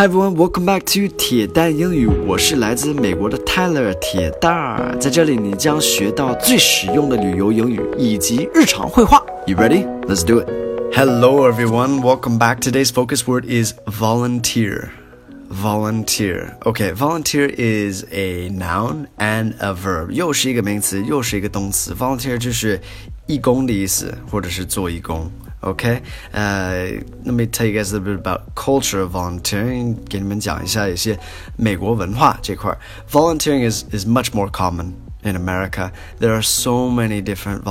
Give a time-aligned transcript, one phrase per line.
[0.00, 2.06] Hi everyone, welcome back to 铁蛋英语。
[2.26, 9.22] 我是来自美国的 Tyler 铁蛋儿，在这里你将学到最实用的旅游英语以及日常会话。
[9.46, 9.84] You ready?
[10.06, 10.48] Let's do it.
[10.94, 12.60] Hello everyone, welcome back.
[12.60, 14.88] Today's focus word is volunteer
[15.49, 16.57] Volunteer.
[16.65, 20.11] Okay, volunteer is a noun and a verb.
[20.11, 21.93] 又是一个名词，又是一个动词。
[21.93, 22.81] Volunteer 就是
[23.27, 25.31] 义工的意思，或者是做义工。
[25.61, 26.01] Okay,
[26.33, 29.95] uh, let me tell you guys a little bit about culture of volunteering.
[30.09, 31.17] 给你们讲一下一些
[31.55, 32.77] 美国文化这块。
[33.09, 35.91] Volunteering is is much more common in America.
[36.19, 37.63] There are so many different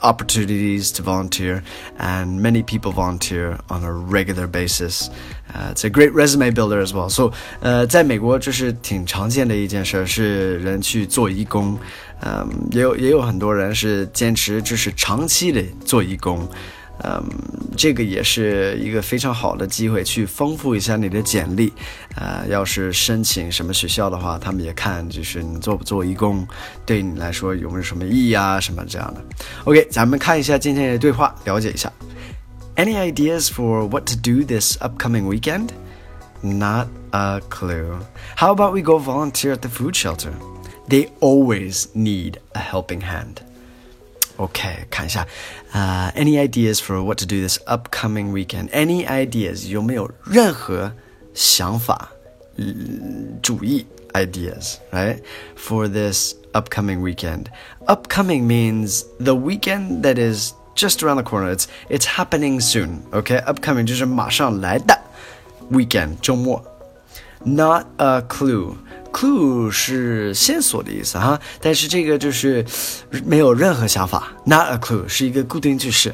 [0.00, 1.62] opportunities to volunteer,
[1.98, 5.10] and many people volunteer on a regular basis.
[5.52, 7.08] Uh, it's a great resume builder as well.
[7.08, 11.78] So, 呃，在美国这是挺常见的一件事，是人去做义工。
[12.20, 16.48] 嗯，也有也有很多人是坚持就是长期的做义工。
[17.04, 17.22] 嗯，
[17.76, 21.72] 这个也是一个非常好的机会，去丰富一下你的简历。
[22.16, 26.46] 呃，要是申请什么学校的话，他们也看就是你做不做义工，
[26.84, 29.22] 对你来说有没有什么意义啊，什么这样的。
[29.64, 31.92] OK，咱们看一下今天的对话，了解一下。
[32.74, 35.68] Any ideas for what to do this upcoming weekend?
[36.40, 38.00] Not a clue.
[38.36, 40.32] How about we go volunteer at the food shelter?
[40.88, 43.42] They always need a helping hand.
[44.42, 45.26] OK，看一下，
[45.72, 48.68] 啊、uh,，Any ideas for what to do this upcoming weekend?
[48.70, 49.68] Any ideas？
[49.68, 50.92] 有没有任何
[51.34, 52.10] 想法、
[53.42, 53.86] 主意？
[54.14, 55.20] Ideas, right?
[55.54, 57.46] For this upcoming weekend.
[57.86, 61.52] Upcoming means the weekend that is just around the corner.
[61.54, 63.02] It's it's happening soon.
[63.12, 64.98] Okay, upcoming 就是马上来的
[65.70, 66.64] weekend 周末。
[67.44, 68.76] Not a clue.
[69.13, 72.65] Clue 是线索的意思哈，但是这个就是
[73.23, 74.33] 没有任何想法。
[74.43, 76.13] Not a clue 是一个固定句式。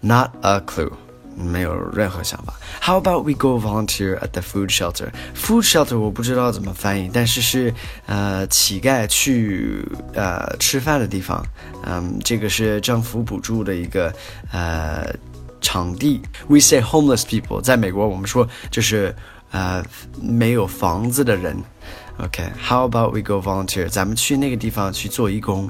[0.00, 0.92] Not a clue
[1.36, 2.54] 没有任何想法。
[2.80, 5.10] How about we go volunteer at the food shelter?
[5.34, 7.74] Food shelter 我不知道怎么翻译，但是是
[8.06, 11.44] 呃乞丐去呃吃饭的地方。
[11.84, 14.14] 嗯，这个是政府补助的一个
[14.52, 15.12] 呃
[15.60, 16.22] 场地。
[16.46, 19.14] We say homeless people，在美国我们说就是
[19.50, 19.84] 呃
[20.22, 21.60] 没有房子的人。
[22.19, 23.87] Okay, how about we go volunteer?
[23.87, 25.69] 咱们去那个地方去做义工。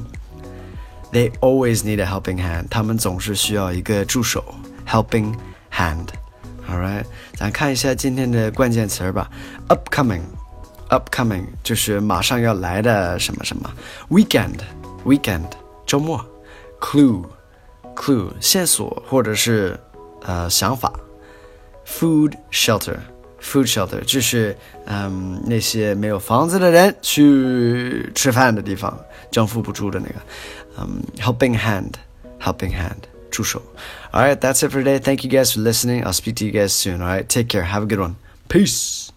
[1.11, 2.67] They always need a helping hand.
[2.69, 4.43] 他们总是需要一个助手，
[4.87, 5.35] helping
[5.71, 6.07] hand.
[6.69, 9.29] All right，咱看一下今天的关键词吧。
[9.67, 10.21] Upcoming,
[10.89, 13.69] upcoming 就是马上要来的什么什么。
[14.09, 14.59] Weekend,
[15.05, 15.49] weekend
[15.85, 16.25] 周末。
[16.79, 17.25] Clue,
[17.95, 19.79] clue 线索或者是
[20.23, 20.91] 呃想法。
[21.85, 22.97] Food shelter.
[23.45, 28.95] Food shelter 就是嗯那些没有房子的人去吃饭的地方，
[29.31, 30.15] 政府补助的那个，
[30.77, 32.97] 嗯，helping hand，helping hand
[33.31, 33.61] 助手。
[34.11, 34.99] All right, that's it for today.
[34.99, 36.03] Thank you guys for listening.
[36.03, 37.01] I'll speak to you guys soon.
[37.01, 37.63] All right, take care.
[37.63, 38.15] Have a good one.
[38.47, 39.09] Peace.